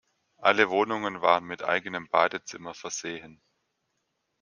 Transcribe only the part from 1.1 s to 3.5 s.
waren mit eigenem Badezimmer versehen.